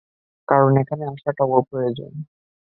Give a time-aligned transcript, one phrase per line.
[0.47, 2.11] কারন এখানে আসাটা, ওর প্রয়োজন।